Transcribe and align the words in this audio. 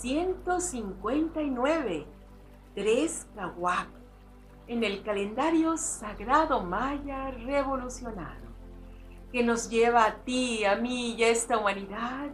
659, 0.00 2.06
3 2.74 3.26
Kawak, 3.34 3.88
en 4.68 4.84
el 4.84 5.02
calendario 5.02 5.76
sagrado 5.76 6.62
maya 6.62 7.32
revolucionario, 7.32 8.48
que 9.32 9.42
nos 9.42 9.68
lleva 9.68 10.04
a 10.04 10.22
ti, 10.22 10.64
a 10.64 10.76
mí 10.76 11.14
y 11.14 11.24
a 11.24 11.30
esta 11.30 11.58
humanidad 11.58 12.30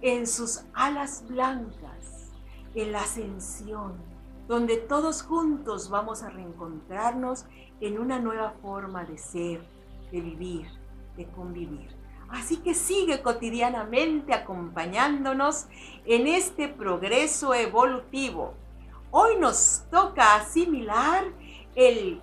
en 0.00 0.26
sus 0.26 0.64
alas 0.72 1.22
blancas, 1.28 2.30
en 2.74 2.92
la 2.92 3.02
ascensión, 3.02 3.92
donde 4.48 4.78
todos 4.78 5.20
juntos 5.22 5.90
vamos 5.90 6.22
a 6.22 6.30
reencontrarnos 6.30 7.44
en 7.80 7.98
una 7.98 8.20
nueva 8.20 8.54
forma 8.62 9.04
de 9.04 9.18
ser, 9.18 9.62
de 10.10 10.20
vivir, 10.20 10.66
de 11.16 11.26
convivir. 11.26 12.01
Así 12.32 12.56
que 12.56 12.72
sigue 12.72 13.20
cotidianamente 13.20 14.32
acompañándonos 14.32 15.66
en 16.06 16.26
este 16.26 16.66
progreso 16.66 17.52
evolutivo. 17.52 18.54
Hoy 19.10 19.36
nos 19.38 19.84
toca 19.90 20.36
asimilar 20.36 21.26
el 21.74 22.20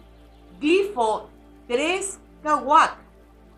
glifo 0.60 1.30
3 1.68 2.20
Kawak. 2.42 2.98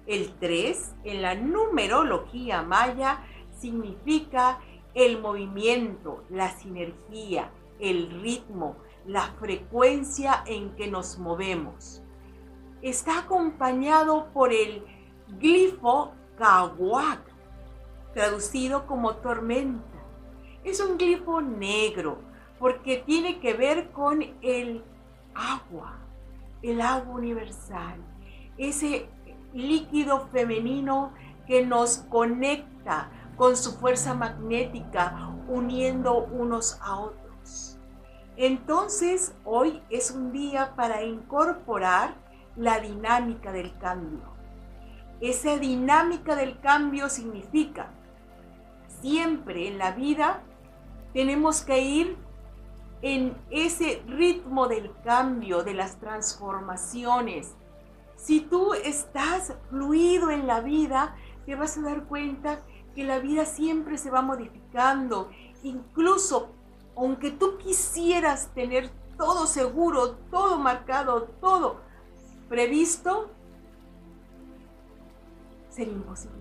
El 0.05 0.33
3 0.39 0.95
en 1.05 1.21
la 1.21 1.35
numerología 1.35 2.63
maya 2.63 3.23
significa 3.57 4.59
el 4.93 5.21
movimiento, 5.21 6.25
la 6.29 6.51
sinergia, 6.59 7.49
el 7.79 8.21
ritmo, 8.21 8.75
la 9.05 9.21
frecuencia 9.39 10.43
en 10.45 10.75
que 10.75 10.89
nos 10.89 11.17
movemos. 11.17 12.01
Está 12.81 13.19
acompañado 13.19 14.27
por 14.33 14.51
el 14.51 14.83
glifo 15.39 16.11
Kawak, 16.41 17.19
traducido 18.15 18.87
como 18.87 19.17
tormenta. 19.17 19.99
Es 20.63 20.81
un 20.81 20.97
glifo 20.97 21.39
negro 21.39 22.17
porque 22.57 22.97
tiene 22.97 23.39
que 23.39 23.53
ver 23.53 23.91
con 23.91 24.23
el 24.41 24.83
agua, 25.35 25.99
el 26.63 26.81
agua 26.81 27.13
universal, 27.13 27.99
ese 28.57 29.07
líquido 29.53 30.29
femenino 30.29 31.13
que 31.45 31.63
nos 31.63 31.99
conecta 32.09 33.11
con 33.37 33.55
su 33.55 33.73
fuerza 33.73 34.15
magnética, 34.15 35.29
uniendo 35.47 36.23
unos 36.23 36.79
a 36.81 37.01
otros. 37.01 37.77
Entonces, 38.35 39.35
hoy 39.45 39.83
es 39.91 40.09
un 40.09 40.31
día 40.31 40.73
para 40.75 41.03
incorporar 41.03 42.15
la 42.55 42.79
dinámica 42.79 43.51
del 43.51 43.77
cambio 43.77 44.30
esa 45.21 45.57
dinámica 45.57 46.35
del 46.35 46.59
cambio 46.59 47.07
significa, 47.07 47.91
siempre 49.01 49.67
en 49.67 49.77
la 49.77 49.91
vida 49.91 50.41
tenemos 51.13 51.61
que 51.61 51.81
ir 51.81 52.17
en 53.01 53.35
ese 53.49 54.03
ritmo 54.07 54.67
del 54.67 54.91
cambio, 55.03 55.63
de 55.63 55.73
las 55.73 55.99
transformaciones. 55.99 57.55
Si 58.15 58.41
tú 58.41 58.73
estás 58.73 59.53
fluido 59.69 60.29
en 60.29 60.45
la 60.45 60.61
vida, 60.61 61.15
te 61.45 61.55
vas 61.55 61.77
a 61.77 61.81
dar 61.81 62.03
cuenta 62.05 62.61
que 62.95 63.03
la 63.03 63.19
vida 63.19 63.45
siempre 63.45 63.97
se 63.97 64.11
va 64.11 64.21
modificando. 64.21 65.29
Incluso, 65.63 66.49
aunque 66.95 67.31
tú 67.31 67.57
quisieras 67.57 68.49
tener 68.53 68.91
todo 69.17 69.47
seguro, 69.47 70.11
todo 70.29 70.59
marcado, 70.59 71.23
todo 71.39 71.81
previsto, 72.49 73.31
sería 75.71 75.93
imposible. 75.93 76.37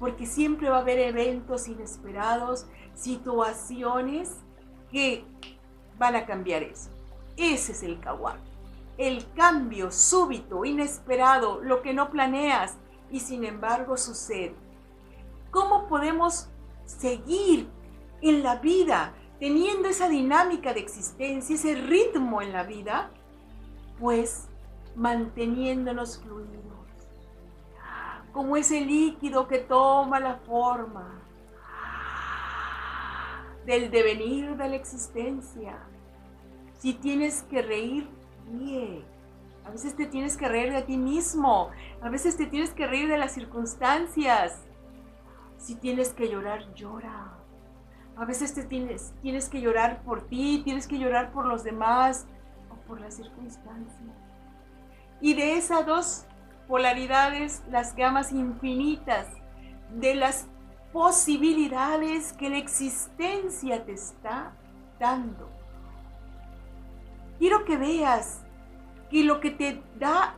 Porque 0.00 0.26
siempre 0.26 0.68
va 0.68 0.78
a 0.78 0.80
haber 0.80 0.98
eventos 0.98 1.68
inesperados, 1.68 2.66
situaciones 2.94 4.32
que 4.90 5.24
van 5.98 6.16
a 6.16 6.26
cambiar 6.26 6.62
eso. 6.62 6.90
Ese 7.36 7.72
es 7.72 7.82
el 7.82 8.00
kawak. 8.00 8.38
El 8.98 9.30
cambio 9.34 9.90
súbito, 9.90 10.64
inesperado, 10.64 11.60
lo 11.60 11.82
que 11.82 11.94
no 11.94 12.10
planeas 12.10 12.76
y 13.10 13.20
sin 13.20 13.44
embargo 13.44 13.96
sucede. 13.96 14.54
¿Cómo 15.50 15.86
podemos 15.86 16.48
seguir 16.84 17.68
en 18.20 18.42
la 18.42 18.56
vida 18.56 19.14
teniendo 19.38 19.88
esa 19.88 20.08
dinámica 20.08 20.74
de 20.74 20.80
existencia, 20.80 21.54
ese 21.54 21.74
ritmo 21.74 22.40
en 22.40 22.52
la 22.52 22.64
vida? 22.64 23.10
Pues 24.00 24.48
manteniéndonos 24.96 26.18
fluidos 26.18 26.63
como 28.34 28.56
ese 28.56 28.80
líquido 28.80 29.46
que 29.46 29.58
toma 29.60 30.18
la 30.18 30.34
forma 30.38 31.22
del 33.64 33.92
devenir 33.92 34.56
de 34.56 34.68
la 34.68 34.74
existencia. 34.74 35.78
Si 36.80 36.94
tienes 36.94 37.44
que 37.44 37.62
reír, 37.62 38.10
ríe. 38.50 39.04
A 39.64 39.70
veces 39.70 39.94
te 39.96 40.06
tienes 40.06 40.36
que 40.36 40.48
reír 40.48 40.72
de 40.72 40.82
ti 40.82 40.98
mismo. 40.98 41.70
A 42.02 42.10
veces 42.10 42.36
te 42.36 42.46
tienes 42.46 42.70
que 42.74 42.86
reír 42.88 43.08
de 43.08 43.18
las 43.18 43.32
circunstancias. 43.32 44.60
Si 45.56 45.76
tienes 45.76 46.12
que 46.12 46.28
llorar, 46.28 46.74
llora. 46.74 47.38
A 48.16 48.24
veces 48.24 48.52
te 48.52 48.64
tienes, 48.64 49.14
tienes 49.22 49.48
que 49.48 49.60
llorar 49.60 50.02
por 50.02 50.22
ti, 50.22 50.60
tienes 50.64 50.88
que 50.88 50.98
llorar 50.98 51.32
por 51.32 51.46
los 51.46 51.62
demás 51.62 52.26
o 52.68 52.74
por 52.86 53.00
las 53.00 53.14
circunstancias. 53.14 54.12
Y 55.20 55.34
de 55.34 55.56
esas 55.56 55.86
dos 55.86 56.26
polaridades, 56.68 57.62
las 57.70 57.94
gamas 57.94 58.32
infinitas 58.32 59.26
de 59.90 60.14
las 60.14 60.46
posibilidades 60.92 62.32
que 62.32 62.50
la 62.50 62.58
existencia 62.58 63.84
te 63.84 63.92
está 63.92 64.52
dando. 64.98 65.50
Quiero 67.38 67.64
que 67.64 67.76
veas 67.76 68.42
que 69.10 69.24
lo 69.24 69.40
que 69.40 69.50
te 69.50 69.82
da 69.98 70.36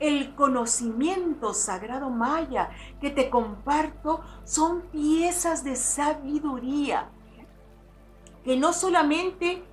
el 0.00 0.34
conocimiento 0.34 1.54
sagrado 1.54 2.10
maya 2.10 2.70
que 3.00 3.10
te 3.10 3.30
comparto 3.30 4.22
son 4.44 4.82
piezas 4.92 5.64
de 5.64 5.76
sabiduría 5.76 7.10
que 8.44 8.56
no 8.56 8.72
solamente 8.72 9.64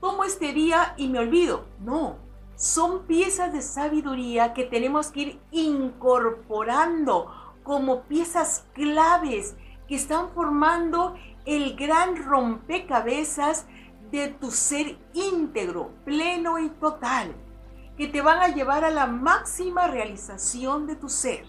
tomo 0.00 0.24
este 0.24 0.52
día 0.52 0.94
y 0.96 1.08
me 1.08 1.18
olvido, 1.18 1.66
no, 1.80 2.16
son 2.60 3.06
piezas 3.06 3.54
de 3.54 3.62
sabiduría 3.62 4.52
que 4.52 4.64
tenemos 4.64 5.10
que 5.10 5.20
ir 5.20 5.40
incorporando 5.50 7.32
como 7.62 8.02
piezas 8.02 8.66
claves 8.74 9.56
que 9.88 9.94
están 9.94 10.28
formando 10.32 11.14
el 11.46 11.74
gran 11.74 12.22
rompecabezas 12.22 13.64
de 14.10 14.28
tu 14.28 14.50
ser 14.50 14.98
íntegro, 15.14 15.92
pleno 16.04 16.58
y 16.58 16.68
total, 16.68 17.34
que 17.96 18.08
te 18.08 18.20
van 18.20 18.40
a 18.40 18.48
llevar 18.48 18.84
a 18.84 18.90
la 18.90 19.06
máxima 19.06 19.86
realización 19.86 20.86
de 20.86 20.96
tu 20.96 21.08
ser. 21.08 21.46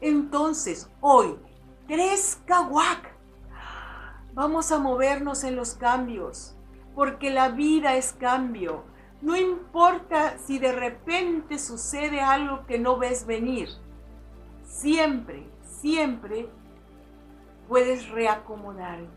Entonces, 0.00 0.88
hoy, 1.00 1.36
tres 1.88 2.40
kawak, 2.46 3.12
vamos 4.34 4.70
a 4.70 4.78
movernos 4.78 5.42
en 5.42 5.56
los 5.56 5.74
cambios, 5.74 6.54
porque 6.94 7.30
la 7.30 7.48
vida 7.48 7.96
es 7.96 8.12
cambio 8.12 8.84
no 9.20 9.36
importa 9.36 10.38
si 10.38 10.58
de 10.58 10.72
repente 10.72 11.58
sucede 11.58 12.20
algo 12.20 12.64
que 12.66 12.78
no 12.78 12.98
ves 12.98 13.26
venir. 13.26 13.68
Siempre, 14.64 15.44
siempre 15.80 16.48
puedes 17.66 18.08
reacomodarte. 18.10 19.08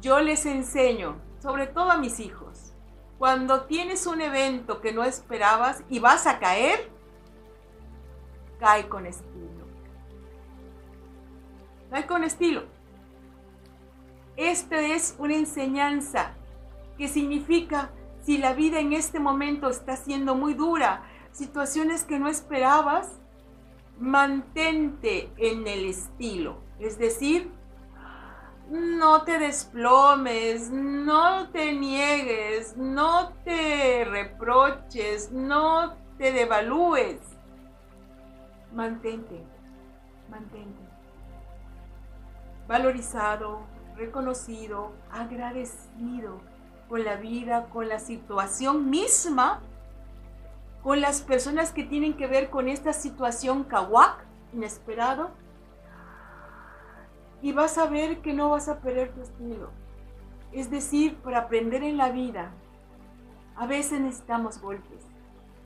Yo 0.00 0.20
les 0.20 0.44
enseño, 0.44 1.16
sobre 1.40 1.66
todo 1.66 1.90
a 1.90 1.96
mis 1.96 2.20
hijos, 2.20 2.74
cuando 3.18 3.62
tienes 3.62 4.06
un 4.06 4.20
evento 4.20 4.80
que 4.80 4.92
no 4.92 5.04
esperabas 5.04 5.82
y 5.88 6.00
vas 6.00 6.26
a 6.26 6.38
caer, 6.38 6.90
cae 8.58 8.88
con 8.88 9.06
estilo. 9.06 9.66
Cae 11.90 12.06
con 12.06 12.24
estilo. 12.24 12.64
Esta 14.36 14.80
es 14.80 15.14
una 15.18 15.36
enseñanza 15.36 16.34
que 16.98 17.06
significa 17.06 17.90
si 18.22 18.38
la 18.38 18.52
vida 18.52 18.78
en 18.78 18.92
este 18.92 19.18
momento 19.18 19.68
está 19.68 19.96
siendo 19.96 20.34
muy 20.34 20.54
dura, 20.54 21.02
situaciones 21.32 22.04
que 22.04 22.18
no 22.18 22.28
esperabas, 22.28 23.20
mantente 23.98 25.32
en 25.36 25.66
el 25.66 25.86
estilo. 25.86 26.58
Es 26.78 26.98
decir, 26.98 27.50
no 28.70 29.22
te 29.22 29.38
desplomes, 29.38 30.70
no 30.70 31.50
te 31.50 31.72
niegues, 31.72 32.76
no 32.76 33.32
te 33.44 34.04
reproches, 34.04 35.32
no 35.32 35.94
te 36.16 36.32
devalúes. 36.32 37.18
Mantente, 38.72 39.44
mantente. 40.30 40.80
Valorizado, 42.68 43.66
reconocido, 43.96 44.92
agradecido 45.10 46.51
con 46.92 47.04
la 47.04 47.16
vida, 47.16 47.70
con 47.70 47.88
la 47.88 47.98
situación 47.98 48.90
misma, 48.90 49.62
con 50.82 51.00
las 51.00 51.22
personas 51.22 51.72
que 51.72 51.84
tienen 51.84 52.18
que 52.18 52.26
ver 52.26 52.50
con 52.50 52.68
esta 52.68 52.92
situación 52.92 53.64
kawak, 53.64 54.22
inesperado. 54.52 55.30
y 57.40 57.52
vas 57.52 57.78
a 57.78 57.86
ver 57.86 58.20
que 58.20 58.34
no 58.34 58.50
vas 58.50 58.68
a 58.68 58.80
perder 58.80 59.10
tu 59.14 59.22
estilo. 59.22 59.70
Es 60.52 60.70
decir, 60.70 61.16
para 61.16 61.38
aprender 61.38 61.82
en 61.82 61.96
la 61.96 62.10
vida, 62.10 62.50
a 63.56 63.66
veces 63.66 63.98
necesitamos 63.98 64.60
golpes, 64.60 65.02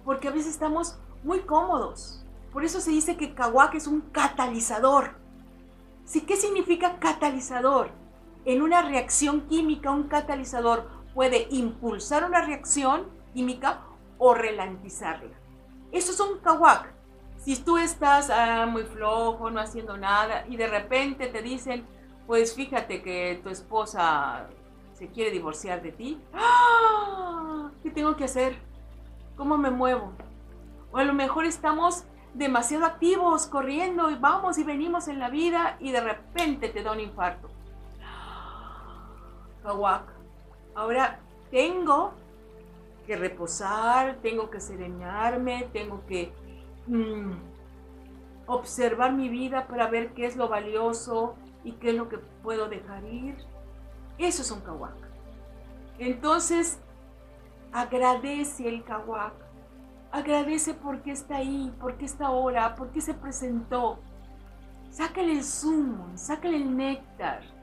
porque 0.05 0.29
a 0.29 0.31
veces 0.31 0.53
estamos 0.53 0.97
muy 1.25 1.41
cómodos. 1.41 2.25
Por 2.53 2.65
eso 2.65 2.81
se 2.81 2.93
dice 2.93 3.17
que 3.17 3.35
Kawak 3.35 3.75
es 3.75 3.89
un 3.89 4.01
catalizador. 4.13 5.17
¿Sí? 6.05 6.21
¿Qué 6.21 6.37
significa 6.37 7.01
catalizador? 7.01 7.91
En 8.45 8.63
una 8.63 8.83
reacción 8.83 9.49
química, 9.49 9.91
un 9.91 10.05
catalizador 10.05 10.96
puede 11.17 11.49
impulsar 11.51 12.25
una 12.25 12.43
reacción 12.43 13.07
química 13.33 13.81
o 14.19 14.35
ralentizarla. 14.35 15.35
Eso 15.91 16.13
es 16.13 16.21
un 16.21 16.39
Kawak. 16.41 16.93
Si 17.39 17.57
tú 17.57 17.79
estás 17.79 18.29
ah, 18.29 18.67
muy 18.67 18.83
flojo, 18.83 19.51
no 19.51 19.59
haciendo 19.59 19.97
nada, 19.97 20.45
y 20.47 20.59
de 20.59 20.67
repente 20.67 21.29
te 21.29 21.41
dicen, 21.41 21.87
pues 22.27 22.55
fíjate 22.55 23.03
que 23.03 23.41
tu 23.43 23.49
esposa 23.49 24.47
se 24.93 25.09
quiere 25.09 25.31
divorciar 25.31 25.81
de 25.81 25.93
ti, 25.93 26.21
¡Ah! 26.35 27.71
¿qué 27.83 27.91
tengo 27.91 28.15
que 28.15 28.25
hacer? 28.25 28.59
¿Cómo 29.37 29.57
me 29.57 29.71
muevo? 29.71 30.13
O 30.93 30.99
a 30.99 31.05
lo 31.05 31.15
mejor 31.15 31.47
estamos 31.47 32.05
demasiado 32.35 32.85
activos, 32.85 33.47
corriendo 33.47 34.11
y 34.11 34.17
vamos 34.17 34.59
y 34.59 34.65
venimos 34.65 35.09
en 35.09 35.19
la 35.19 35.31
vida 35.31 35.79
y 35.81 35.93
de 35.93 36.01
repente 36.03 36.69
te 36.69 36.83
da 36.83 36.93
un 36.93 37.01
infarto. 37.01 37.49
Kawak. 39.63 40.16
Ahora 40.77 41.19
tengo 41.51 42.13
que 43.07 43.17
reposar, 43.17 44.17
tengo 44.21 44.51
que 44.51 44.61
serenarme, 44.61 45.69
tengo 45.73 46.05
que 46.07 46.33
mm, 46.87 47.33
observar 48.47 49.15
mi 49.15 49.31
vida 49.31 49.67
para 49.69 49.89
ver 49.89 50.13
qué 50.13 50.27
es 50.27 50.37
lo 50.37 50.49
valioso 50.49 51.35
y 51.65 51.73
qué 51.73 51.91
es 51.91 51.97
lo 51.97 52.11
que 52.11 52.19
puedo 52.19 52.69
dejar 52.69 53.03
ir. 53.07 53.37
Eso 54.19 54.43
es 54.43 54.51
un 54.51 54.61
kawak. 54.61 54.95
Entonces, 55.99 56.79
agradece 57.73 58.69
el 58.69 58.85
kawak. 58.85 59.33
Agradece 60.13 60.75
porque 60.75 61.13
está 61.13 61.37
ahí, 61.37 61.75
porque 61.81 62.05
está 62.05 62.27
ahora, 62.27 62.75
porque 62.75 63.01
se 63.01 63.15
presentó. 63.15 63.99
Sácale 64.91 65.33
el 65.33 65.43
zumo, 65.43 66.11
sácale 66.17 66.57
el 66.57 66.77
néctar. 66.77 67.56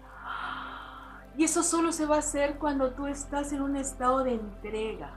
Y 1.37 1.45
eso 1.45 1.63
solo 1.63 1.91
se 1.91 2.05
va 2.05 2.17
a 2.17 2.19
hacer 2.19 2.57
cuando 2.57 2.91
tú 2.91 3.07
estás 3.07 3.51
en 3.53 3.61
un 3.61 3.75
estado 3.75 4.23
de 4.23 4.33
entrega. 4.33 5.11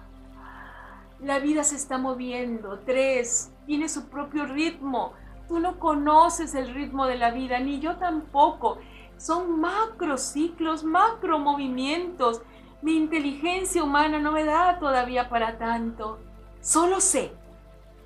La 1.20 1.38
vida 1.38 1.62
se 1.64 1.76
está 1.76 1.98
moviendo. 1.98 2.78
Tres, 2.80 3.52
tiene 3.66 3.88
su 3.88 4.08
propio 4.08 4.46
ritmo. 4.46 5.12
Tú 5.48 5.60
no 5.60 5.78
conoces 5.78 6.54
el 6.54 6.72
ritmo 6.74 7.06
de 7.06 7.16
la 7.16 7.30
vida, 7.30 7.58
ni 7.60 7.80
yo 7.80 7.96
tampoco. 7.96 8.78
Son 9.18 9.60
macro 9.60 10.18
ciclos, 10.18 10.84
macro 10.84 11.38
movimientos. 11.38 12.42
Mi 12.82 12.96
inteligencia 12.96 13.82
humana 13.82 14.18
no 14.18 14.32
me 14.32 14.44
da 14.44 14.78
todavía 14.78 15.28
para 15.28 15.58
tanto. 15.58 16.18
Solo 16.60 17.00
sé, 17.00 17.32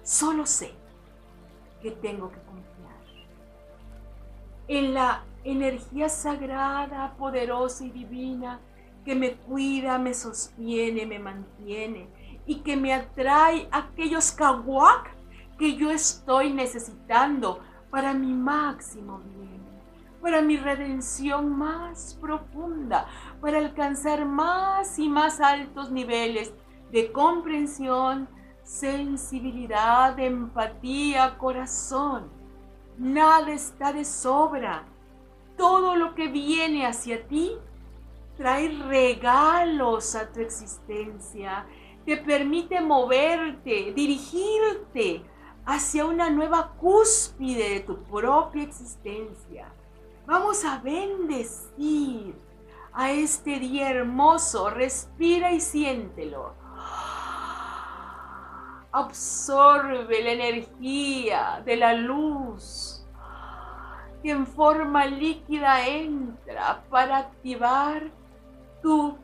solo 0.02 0.46
sé 0.46 0.74
que 1.80 1.90
tengo 1.90 2.30
que 2.30 2.38
confiar 2.40 2.60
en 4.68 4.94
la 4.94 5.24
energía 5.44 6.08
sagrada, 6.08 7.14
poderosa 7.16 7.84
y 7.84 7.90
divina 7.90 8.60
que 9.04 9.14
me 9.14 9.32
cuida, 9.32 9.98
me 9.98 10.14
sostiene, 10.14 11.06
me 11.06 11.18
mantiene 11.18 12.08
y 12.46 12.56
que 12.56 12.76
me 12.76 12.92
atrae 12.92 13.68
aquellos 13.70 14.32
kawak 14.32 15.10
que 15.58 15.76
yo 15.76 15.90
estoy 15.90 16.52
necesitando 16.52 17.60
para 17.90 18.14
mi 18.14 18.32
máximo 18.32 19.20
bien, 19.36 19.60
para 20.20 20.42
mi 20.42 20.56
redención 20.56 21.50
más 21.56 22.16
profunda, 22.20 23.06
para 23.40 23.58
alcanzar 23.58 24.24
más 24.24 24.98
y 24.98 25.08
más 25.08 25.40
altos 25.40 25.90
niveles 25.90 26.52
de 26.92 27.12
comprensión, 27.12 28.28
sensibilidad, 28.62 30.18
empatía, 30.18 31.36
corazón. 31.38 32.28
Nada 32.98 33.50
está 33.50 33.92
de 33.92 34.04
sobra. 34.04 34.84
Todo 35.60 35.94
lo 35.94 36.14
que 36.14 36.28
viene 36.28 36.86
hacia 36.86 37.28
ti 37.28 37.52
trae 38.38 38.70
regalos 38.88 40.14
a 40.14 40.32
tu 40.32 40.40
existencia 40.40 41.66
te 42.06 42.16
permite 42.16 42.80
moverte, 42.80 43.92
dirigirte 43.94 45.22
hacia 45.66 46.06
una 46.06 46.30
nueva 46.30 46.72
cúspide 46.78 47.74
de 47.74 47.80
tu 47.80 48.02
propia 48.04 48.62
existencia. 48.62 49.70
Vamos 50.24 50.64
a 50.64 50.78
bendecir 50.78 52.34
a 52.94 53.10
este 53.10 53.58
día 53.58 53.90
hermoso. 53.90 54.70
Respira 54.70 55.52
y 55.52 55.60
siéntelo. 55.60 56.54
Absorbe 58.92 60.22
la 60.22 60.32
energía 60.32 61.62
de 61.66 61.76
la 61.76 61.92
luz 61.92 62.79
que 64.22 64.30
en 64.30 64.46
forma 64.46 65.06
líquida 65.06 65.86
entra 65.86 66.82
para 66.90 67.18
activar 67.18 68.10
tu 68.82 69.16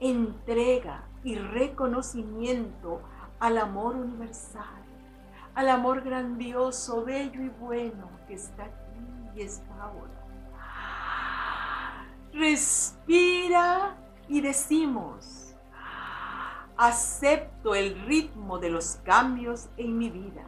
entrega 0.00 1.04
y 1.22 1.36
reconocimiento 1.36 3.02
al 3.38 3.58
amor 3.58 3.96
universal, 3.96 4.84
al 5.54 5.68
amor 5.68 6.02
grandioso, 6.02 7.04
bello 7.04 7.42
y 7.42 7.48
bueno 7.48 8.08
que 8.26 8.34
está 8.34 8.64
aquí 8.64 9.36
y 9.36 9.42
está 9.42 9.82
ahora. 9.82 10.20
Respira 12.32 13.96
y 14.28 14.40
decimos, 14.40 15.54
acepto 16.76 17.74
el 17.74 18.00
ritmo 18.06 18.58
de 18.58 18.70
los 18.70 18.96
cambios 19.04 19.68
en 19.76 19.98
mi 19.98 20.10
vida. 20.10 20.44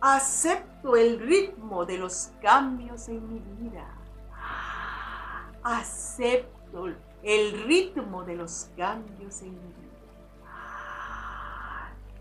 Acepto 0.00 0.96
el 0.96 1.18
ritmo 1.18 1.84
de 1.84 1.98
los 1.98 2.30
cambios 2.40 3.08
en 3.08 3.32
mi 3.32 3.40
vida. 3.40 3.86
Acepto 5.62 6.86
el 7.22 7.64
ritmo 7.64 8.22
de 8.22 8.36
los 8.36 8.70
cambios 8.76 9.42
en 9.42 9.52
mi 9.52 9.72
vida. 9.72 9.88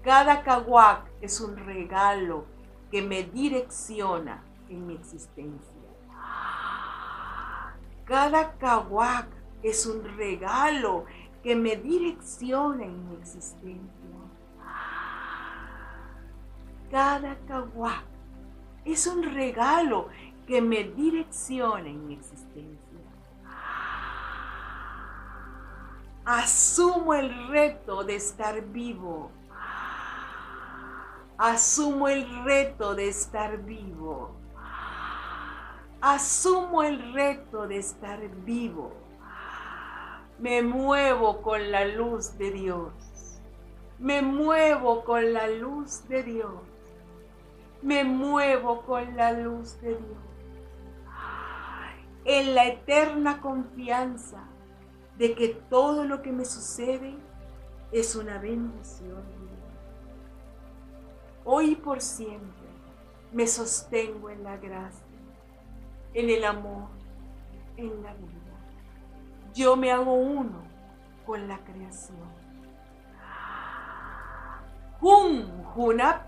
Cada 0.04 0.42
kawak 0.42 1.06
es 1.22 1.40
un 1.40 1.56
regalo 1.58 2.46
que 2.90 3.02
me 3.02 3.24
direcciona 3.24 4.42
en 4.70 4.88
mi 4.88 4.96
existencia. 4.96 5.76
Cada 8.06 8.54
kawak 8.58 9.28
es 9.62 9.86
un 9.86 10.04
regalo 10.18 11.06
que 11.44 11.56
me 11.56 11.76
direcciona 11.76 12.86
en 12.86 13.10
mi 13.10 13.16
existencia. 13.16 13.97
Cada 16.90 17.36
kawak 17.48 18.06
es 18.86 19.08
un 19.08 19.24
regalo 19.24 20.08
que 20.48 20.62
me 20.62 20.86
direcciona 20.86 21.90
en 21.90 22.08
mi 22.08 22.14
existencia. 22.14 22.78
Asumo 26.24 27.14
el 27.14 27.48
reto 27.50 28.04
de 28.04 28.16
estar 28.16 28.62
vivo. 28.62 29.32
Asumo 31.38 32.08
el 32.08 32.44
reto 32.44 32.96
de 32.96 33.10
estar 33.10 33.58
vivo. 33.58 34.36
Asumo 36.02 36.84
el 36.84 37.14
reto 37.14 37.68
de 37.68 37.78
estar 37.78 38.20
vivo. 38.46 38.94
Me 40.40 40.62
muevo 40.62 41.42
con 41.42 41.72
la 41.72 41.86
luz 41.86 42.38
de 42.38 42.52
Dios. 42.52 42.92
Me 44.00 44.22
muevo 44.22 45.04
con 45.04 45.34
la 45.34 45.48
luz 45.48 46.08
de 46.08 46.24
Dios. 46.24 46.77
Me 47.88 48.04
muevo 48.04 48.82
con 48.82 49.16
la 49.16 49.32
luz 49.32 49.80
de 49.80 49.92
Dios. 49.92 50.18
En 52.26 52.54
la 52.54 52.66
eterna 52.68 53.40
confianza 53.40 54.44
de 55.18 55.34
que 55.36 55.48
todo 55.70 56.04
lo 56.04 56.22
que 56.22 56.34
me 56.34 56.44
sucede 56.44 57.16
es 57.94 58.14
una 58.18 58.40
bendición. 58.40 59.24
Hoy 61.46 61.76
por 61.76 62.02
siempre 62.02 62.68
me 63.32 63.48
sostengo 63.48 64.32
en 64.32 64.44
la 64.44 64.58
gracia, 64.58 65.08
en 66.14 66.30
el 66.30 66.44
amor, 66.44 66.90
en 67.78 68.04
la 68.04 68.14
vida. 68.16 68.34
Yo 69.54 69.78
me 69.78 69.94
hago 69.94 70.14
uno 70.14 70.62
con 71.26 71.48
la 71.48 71.60
creación. 71.60 72.36
Hun 75.00 75.64
Hunap 75.74 76.28